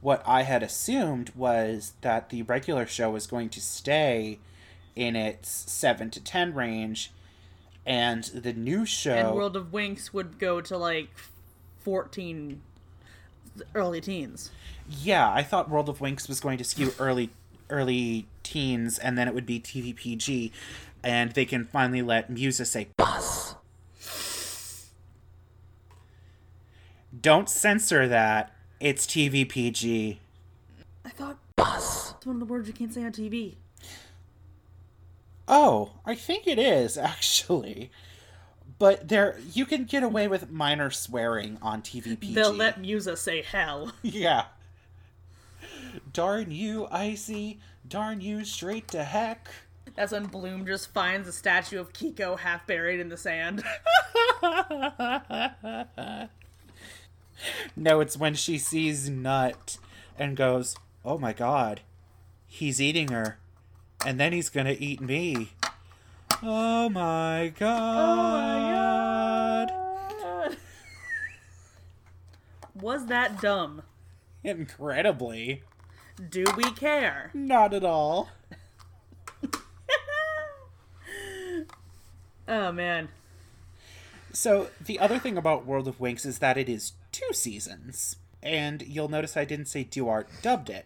[0.01, 4.39] what I had assumed was that the regular show was going to stay
[4.95, 7.11] in its 7 to 10 range,
[7.85, 9.13] and the new show.
[9.13, 11.09] And World of Winx would go to like
[11.79, 12.61] fourteen
[13.75, 14.51] early teens.
[14.89, 17.29] Yeah, I thought World of Winx was going to skew early
[17.73, 20.51] early teens and then it would be TVPG
[21.03, 23.55] and they can finally let Musa say boss.
[27.19, 28.55] Don't censor that.
[28.79, 30.17] It's TVPG.
[31.05, 32.13] I thought boss.
[32.13, 33.55] It's one of the words you can't say on TV.
[35.47, 37.91] Oh, I think it is actually.
[38.79, 42.33] But there you can get away with minor swearing on TVPG.
[42.33, 43.91] They'll let Musa say hell.
[44.01, 44.45] Yeah.
[46.13, 47.59] Darn you, Icy.
[47.87, 49.49] Darn you, straight to heck.
[49.95, 53.63] That's when Bloom just finds a statue of Kiko half buried in the sand.
[57.75, 59.77] No, it's when she sees Nut
[60.17, 61.81] and goes, Oh my god,
[62.47, 63.37] he's eating her.
[64.05, 65.51] And then he's gonna eat me.
[66.41, 69.71] Oh my god.
[69.71, 70.57] Oh my god.
[72.75, 73.83] Was that dumb?
[74.43, 75.63] Incredibly.
[76.29, 77.31] Do we care?
[77.33, 78.29] Not at all.
[82.47, 83.09] Oh man.
[84.31, 88.17] So, the other thing about World of Winx is that it is two seasons.
[88.41, 90.85] And you'll notice I didn't say Duart dubbed it.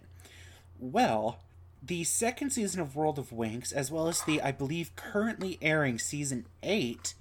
[0.79, 1.39] Well,
[1.81, 5.97] the second season of World of Winx, as well as the, I believe, currently airing
[5.97, 7.15] season 8,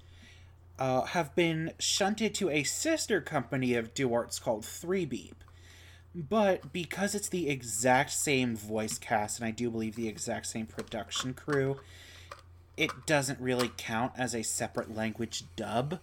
[0.77, 5.43] uh, have been shunted to a sister company of Duart's called 3 Beep.
[6.17, 10.65] But because it's the exact same voice cast, and I do believe the exact same
[10.65, 11.79] production crew,
[12.75, 15.99] it doesn't really count as a separate language dub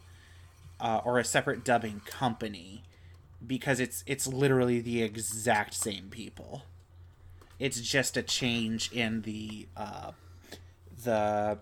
[0.78, 2.84] uh, or a separate dubbing company
[3.44, 6.62] because it's it's literally the exact same people.
[7.58, 10.12] It's just a change in the uh,
[11.02, 11.58] the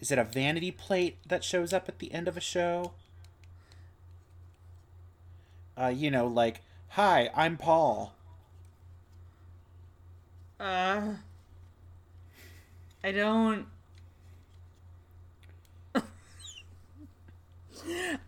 [0.00, 2.92] is it a vanity plate that shows up at the end of a show?
[5.76, 6.60] Uh, you know, like,
[6.94, 8.14] hi, I'm Paul.
[10.58, 11.14] Uh.
[13.02, 13.66] I don't.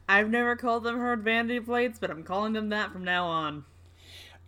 [0.09, 3.65] I've never called them herd vanity plates, but I'm calling them that from now on.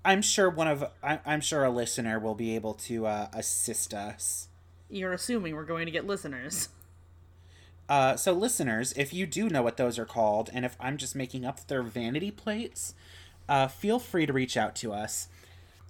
[0.05, 3.95] I'm sure one of I, I'm sure a listener will be able to uh, assist
[3.95, 4.49] us.
[4.91, 6.69] You're assuming we're going to get listeners.
[7.89, 11.17] Uh, so, listeners, if you do know what those are called, and if I'm just
[11.17, 12.95] making up their vanity plates,
[13.49, 15.29] uh, feel free to reach out to us.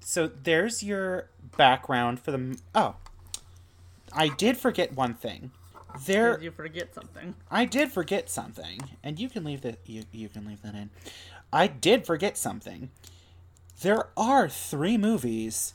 [0.01, 2.59] So, there's your background for the.
[2.75, 2.97] Oh,
[4.13, 5.51] I did forget one thing.
[6.07, 7.35] There, Did you forget something?
[7.51, 9.79] I did forget something, and you can leave that.
[9.87, 10.91] You you can leave that in.
[11.53, 12.91] I did forget something.
[13.81, 15.75] There are three movies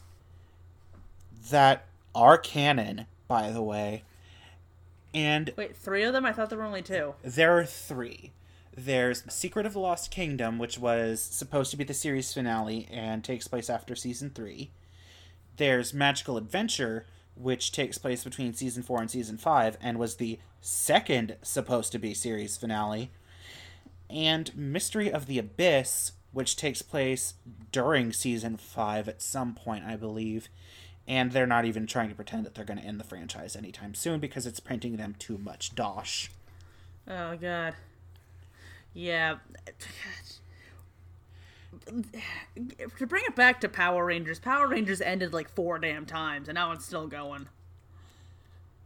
[1.49, 4.03] that are canon, by the way,
[5.13, 6.25] And Wait, three of them?
[6.25, 7.15] I thought there were only two.
[7.23, 8.31] there are three.
[8.75, 13.23] There's Secret of the Lost Kingdom, which was supposed to be the series finale and
[13.23, 14.71] takes place after season three.
[15.57, 17.05] There's Magical Adventure,
[17.35, 21.99] which takes place between season four and season five and was the second supposed to
[21.99, 23.11] be series finale.
[24.09, 27.35] And Mystery of the Abyss, which takes place
[27.71, 30.49] during season five at some point, I believe.
[31.07, 33.93] And they're not even trying to pretend that they're going to end the franchise anytime
[33.93, 36.31] soon because it's printing them too much dosh.
[37.07, 37.75] Oh god.
[38.93, 39.37] Yeah.
[42.97, 46.55] To bring it back to Power Rangers, Power Rangers ended like four damn times, and
[46.55, 47.49] now it's still going.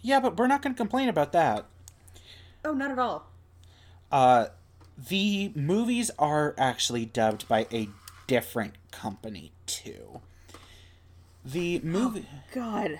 [0.01, 1.65] Yeah, but we're not going to complain about that.
[2.65, 3.27] Oh, not at all.
[4.11, 4.47] Uh,
[4.97, 7.89] the movies are actually dubbed by a
[8.25, 10.21] different company too.
[11.45, 12.99] The movie, God.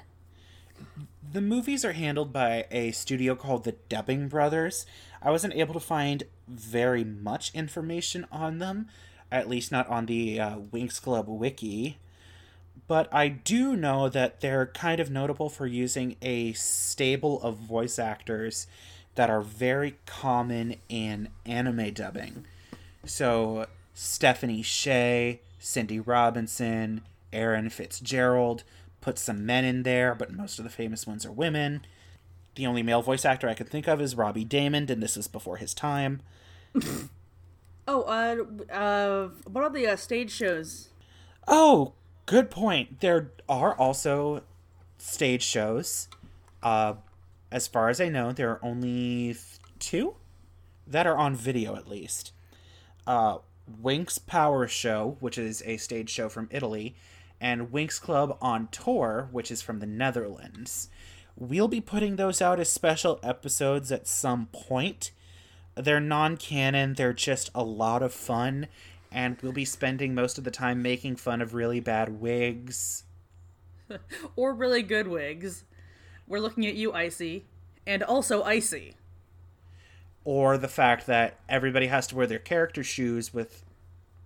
[1.32, 4.86] The movies are handled by a studio called the Dubbing Brothers.
[5.22, 8.88] I wasn't able to find very much information on them,
[9.32, 11.98] at least not on the uh, Winx Club wiki.
[12.88, 18.00] But I do know that they're kind of notable for using a stable of voice
[18.00, 18.68] actors
[19.16, 22.46] that are very common in anime dubbing.
[23.04, 27.02] So Stephanie Sheh, Cindy Robinson,
[27.34, 28.64] Erin Fitzgerald,
[29.02, 31.86] put some men in there, but most of the famous ones are women.
[32.56, 35.28] The only male voice actor I can think of is Robbie Daymond, and this is
[35.28, 36.22] before his time.
[37.88, 40.90] Oh, uh, uh, what are the uh, stage shows?
[41.48, 41.94] Oh,
[42.26, 43.00] good point.
[43.00, 44.44] There are also
[44.98, 46.10] stage shows.
[46.62, 46.96] Uh,
[47.50, 49.38] as far as I know, there are only
[49.80, 50.16] two
[50.86, 52.34] that are on video at least.
[53.06, 53.38] Uh,
[53.82, 56.96] Winx Power Show, which is a stage show from Italy,
[57.40, 60.90] and Winx Club on Tour, which is from the Netherlands.
[61.36, 65.12] We'll be putting those out as special episodes at some point.
[65.76, 68.68] They're non canon, they're just a lot of fun,
[69.12, 73.04] and we'll be spending most of the time making fun of really bad wigs.
[74.36, 75.64] Or really good wigs?
[76.28, 77.46] We're looking at you, Icy.
[77.86, 78.96] And also Icy.
[80.26, 83.64] or the fact that everybody has to wear their character shoes with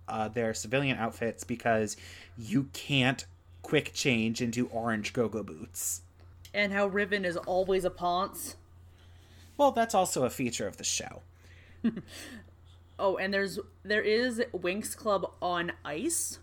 [0.08, 1.96] uh, their civilian outfits because
[2.36, 3.24] you can't
[3.62, 6.02] quick change into orange go-go boots.
[6.54, 8.56] And how Riven is always a ponce.
[9.56, 11.22] Well, that's also a feature of the show.
[12.98, 16.38] Oh, and there's there is Winx Club on Ice.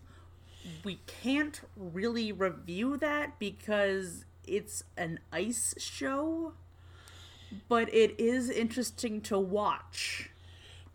[0.83, 6.53] We can't really review that because it's an ice show,
[7.69, 10.31] but it is interesting to watch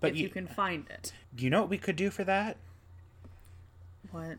[0.01, 1.15] But if you, you can find it.
[1.37, 2.57] You know what we could do for that?
[4.11, 4.39] What?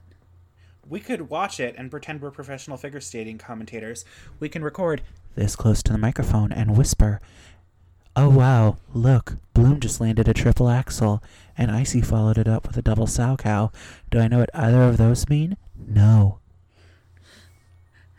[0.88, 4.06] We could watch it and pretend we're professional figure skating commentators.
[4.39, 5.02] We can record
[5.36, 7.20] this close to the microphone and whisper,
[8.16, 11.22] Oh wow, look, Bloom just landed a triple axel,
[11.58, 13.74] and Icy followed it up with a double Salchow.
[14.10, 15.58] Do I know what either of those mean?
[15.76, 16.39] No.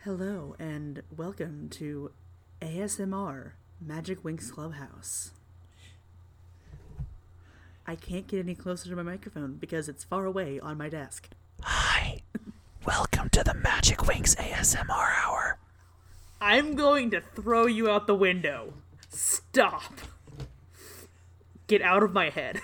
[0.03, 2.11] Hello and welcome to
[2.61, 5.31] ASMR Magic Winx Clubhouse.
[7.87, 11.29] I can't get any closer to my microphone because it's far away on my desk.
[11.61, 12.21] Hi.
[12.85, 15.57] Welcome to the Magic Winx ASMR Hour.
[16.41, 18.73] I'm going to throw you out the window.
[19.09, 19.93] Stop.
[21.67, 22.61] Get out of my head.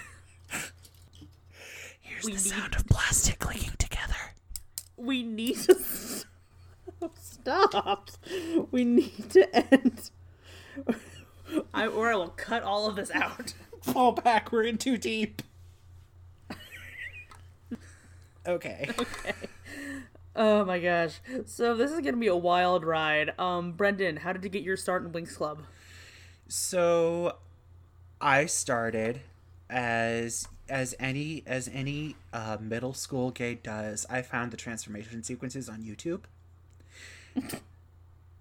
[2.01, 4.13] Here's We the need- sound of plastic clicking together.
[4.97, 5.75] We need to
[7.19, 8.09] stop.
[8.71, 10.11] We need to end.
[11.73, 13.53] I, or I will cut all of this out.
[13.83, 15.41] Fall back, we're in too deep.
[18.47, 18.89] okay.
[18.97, 19.33] Okay.
[20.35, 21.19] Oh my gosh.
[21.45, 23.37] So this is gonna be a wild ride.
[23.39, 25.63] Um, Brendan, how did you get your start in Winx Club?
[26.47, 27.37] So
[28.19, 29.21] I started
[29.69, 34.05] as as any as any uh, middle school gay does.
[34.09, 36.21] I found the transformation sequences on YouTube.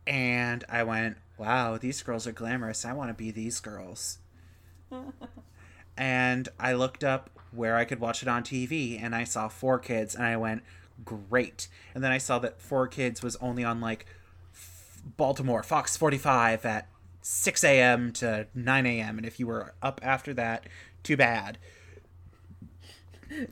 [0.06, 2.84] and I went, "Wow, these girls are glamorous.
[2.84, 4.18] I want to be these girls."
[5.96, 10.14] and I looked up where I could watch it on TV and I saw 4Kids
[10.14, 10.62] and I went,
[11.04, 14.06] "Great." And then I saw that 4Kids was only on like
[15.16, 16.88] Baltimore, Fox 45 at
[17.22, 18.12] 6 a.m.
[18.14, 19.18] to 9 a.m.
[19.18, 20.66] And if you were up after that,
[21.02, 21.58] too bad.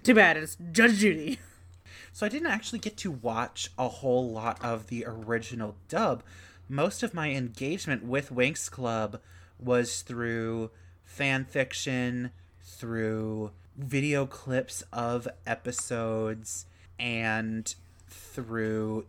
[0.02, 1.38] Too bad it's Judge Judy.
[2.12, 6.24] So I didn't actually get to watch a whole lot of the original dub.
[6.68, 9.20] Most of my engagement with Winx Club
[9.60, 10.70] was through
[11.10, 12.30] fan fiction,
[12.62, 16.66] through video clips of episodes,
[16.98, 17.74] and
[18.08, 19.06] through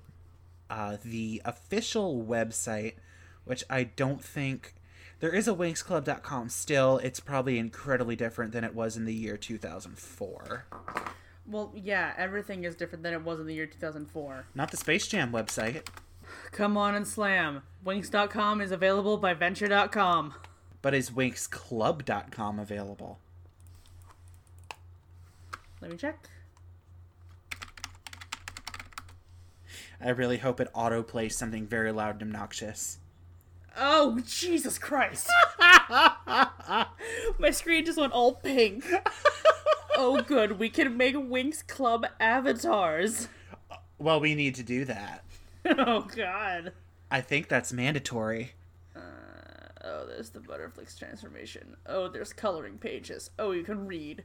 [0.69, 2.95] uh, the official website,
[3.45, 4.73] which I don't think
[5.19, 6.97] There is a winxclub.com still.
[6.97, 10.65] It's probably incredibly different than it was in the year 2004.
[11.45, 14.47] Well, yeah, everything is different than it was in the year 2004.
[14.55, 15.85] Not the Space Jam website,
[16.51, 17.61] Come on and slam.
[17.85, 20.33] Winx.com is available by Venture.com.
[20.82, 23.19] but is winxclub.com available?
[25.82, 26.29] Let me check.
[30.03, 32.97] I really hope it auto plays something very loud and obnoxious.
[33.77, 35.29] Oh, Jesus Christ.
[35.59, 38.86] My screen just went all pink.
[39.95, 40.59] oh, good.
[40.59, 43.27] We can make Winx Club avatars.
[43.97, 45.23] Well, we need to do that.
[45.63, 46.73] Oh, God.
[47.11, 48.53] I think that's mandatory.
[50.01, 51.75] Oh, there's the Butterflix transformation.
[51.85, 53.29] Oh, there's coloring pages.
[53.37, 54.23] Oh, you can read.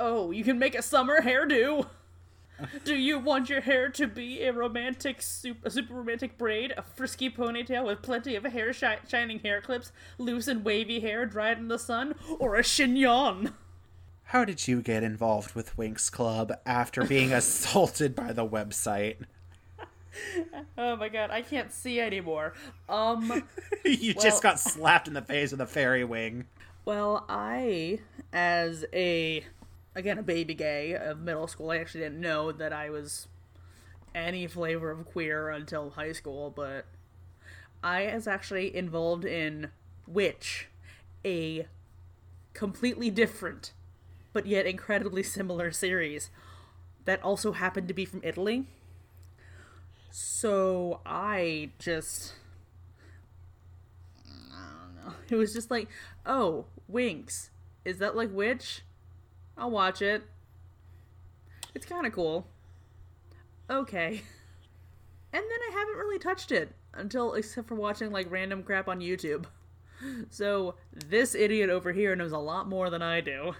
[0.00, 1.86] Oh, you can make a summer hairdo.
[2.84, 6.82] Do you want your hair to be a romantic, super, a super romantic braid, a
[6.82, 11.58] frisky ponytail with plenty of hair shi- shining hair clips, loose and wavy hair dried
[11.58, 13.52] in the sun, or a chignon?
[14.24, 19.16] How did you get involved with Winx Club after being assaulted by the website?
[20.78, 22.54] Oh my god, I can't see anymore.
[22.88, 23.44] Um,
[23.84, 26.46] you Well- just got slapped in the face with a fairy wing.
[26.84, 28.00] well, I,
[28.32, 29.44] as a,
[29.94, 33.28] again, a baby gay of middle school, I actually didn't know that I was
[34.14, 36.84] any flavor of queer until high school, but
[37.82, 39.70] I was actually involved in
[40.06, 40.68] Witch,
[41.24, 41.66] a
[42.52, 43.72] completely different,
[44.32, 46.30] but yet incredibly similar series
[47.04, 48.66] that also happened to be from Italy.
[50.14, 52.34] So I just.
[54.26, 55.14] I don't know.
[55.30, 55.88] It was just like,
[56.26, 57.48] oh, Winx.
[57.86, 58.82] Is that like Witch?
[59.56, 60.24] I'll watch it.
[61.74, 62.46] It's kind of cool.
[63.68, 64.22] Okay.
[65.34, 69.00] And then I haven't really touched it until except for watching like random crap on
[69.00, 69.46] YouTube.
[70.30, 73.54] So this idiot over here knows a lot more than I do.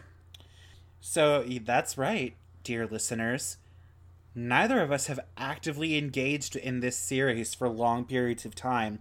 [1.00, 2.34] So that's right,
[2.64, 3.58] dear listeners.
[4.34, 9.00] Neither of us have actively engaged in this series for long periods of time.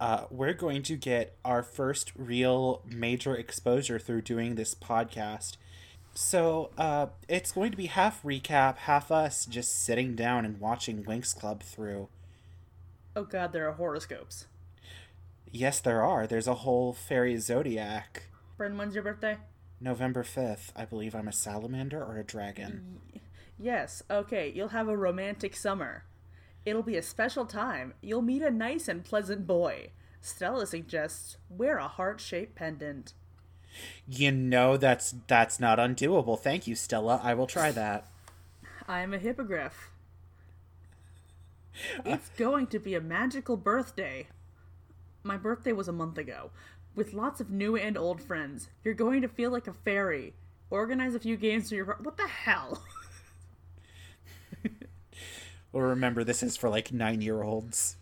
[0.00, 5.56] Uh, we're going to get our first real major exposure through doing this podcast.
[6.14, 11.04] So uh, it's going to be half recap, half us just sitting down and watching
[11.04, 12.08] Winx Club through.
[13.14, 14.46] Oh god, there are horoscopes.
[15.50, 16.26] Yes, there are.
[16.26, 18.24] There's a whole fairy zodiac.
[18.58, 19.36] Bren, when's your birthday?
[19.80, 20.72] November 5th.
[20.76, 23.00] I believe I'm a salamander or a dragon.
[23.58, 26.04] Yes, okay, you'll have a romantic summer.
[26.64, 27.94] It'll be a special time.
[28.00, 29.90] You'll meet a nice and pleasant boy.
[30.20, 33.14] Stella suggests wear a heart shaped pendant.
[34.06, 36.38] You know that's that's not undoable.
[36.38, 37.20] Thank you, Stella.
[37.22, 38.06] I will try that.
[38.86, 39.90] I'm a hippogriff.
[42.00, 42.14] Uh.
[42.16, 44.26] It's going to be a magical birthday.
[45.22, 46.50] My birthday was a month ago.
[46.96, 48.68] With lots of new and old friends.
[48.82, 50.34] You're going to feel like a fairy.
[50.70, 51.84] Organize a few games for your.
[52.02, 52.82] What the hell?
[55.72, 57.96] Well, remember this is for like nine year olds.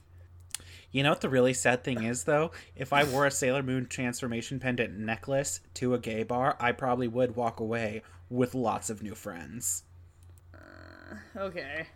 [0.92, 2.52] You know what the really sad thing is though?
[2.74, 7.08] If I wore a Sailor Moon transformation pendant necklace to a gay bar, I probably
[7.08, 9.82] would walk away with lots of new friends.
[10.54, 11.88] Uh, okay.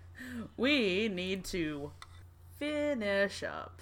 [0.57, 1.93] We need to
[2.59, 3.81] finish up.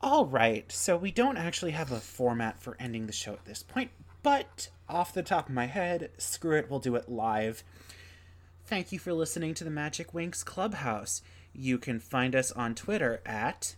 [0.00, 3.62] All right, so we don't actually have a format for ending the show at this
[3.62, 3.90] point,
[4.22, 7.64] but off the top of my head, screw it, we'll do it live.
[8.66, 11.20] Thank you for listening to the Magic Winx Clubhouse.
[11.52, 13.76] You can find us on Twitter at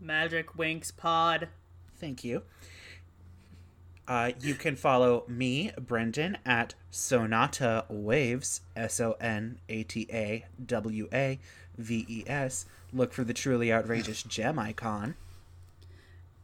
[0.00, 1.48] Magic Winx Pod.
[1.96, 2.42] Thank you.
[4.06, 10.46] Uh, you can follow me, Brendan, at Sonata Waves, S O N A T A
[10.64, 11.40] W A
[11.76, 12.64] V E S.
[12.92, 15.16] Look for the truly outrageous gem icon.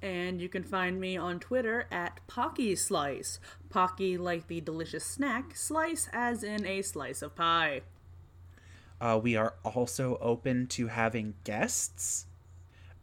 [0.05, 3.41] And you can find me on Twitter at Pocky Slice.
[3.71, 7.81] Pocky like the delicious snack, slice as in a slice of pie.
[9.01, 12.27] Uh, we are also open to having guests.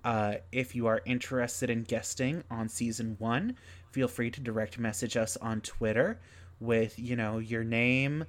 [0.03, 3.55] Uh, if you are interested in guesting on season one,
[3.89, 6.19] feel free to direct message us on Twitter
[6.59, 8.25] with, you know, your name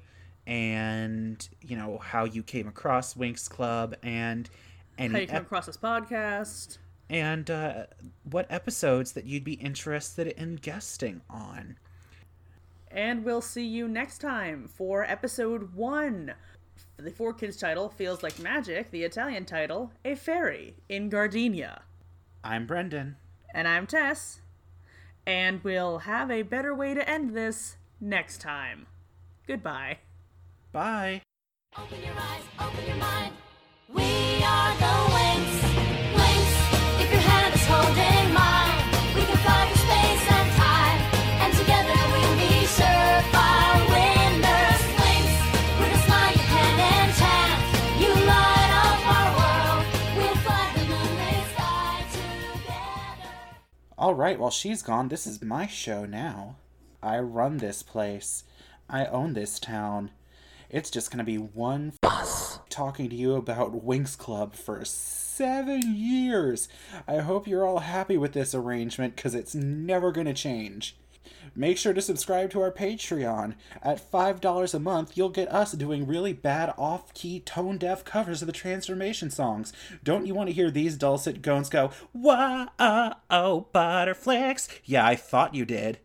[0.46, 4.48] and, you know, how you came across Winx Club and
[4.98, 6.78] How you come ep- across this podcast.
[7.08, 7.86] And uh,
[8.24, 11.76] what episodes that you'd be interested in guesting on.
[12.90, 16.34] And we'll see you next time for episode one.
[16.98, 21.82] The Four Kids title feels like magic, the Italian title, A Fairy in Gardenia.
[22.44, 23.16] I'm Brendan.
[23.54, 24.40] And I'm Tess.
[25.26, 28.86] And we'll have a better way to end this next time.
[29.46, 29.98] Goodbye.
[30.72, 31.22] Bye.
[31.78, 33.34] Open your eyes, open your mind.
[33.88, 35.31] We are the Winx.
[54.02, 56.56] All right, while she's gone, this is my show now.
[57.00, 58.42] I run this place.
[58.90, 60.10] I own this town.
[60.68, 66.68] It's just gonna be one fuss talking to you about Winx Club for seven years.
[67.06, 70.96] I hope you're all happy with this arrangement because it's never gonna change.
[71.54, 73.54] Make sure to subscribe to our Patreon.
[73.82, 78.42] At $5 a month, you'll get us doing really bad off key, tone deaf covers
[78.42, 79.72] of the transformation songs.
[80.02, 84.68] Don't you want to hear these dulcet tones go, Whoa, oh, Butterflix?
[84.84, 85.98] Yeah, I thought you did.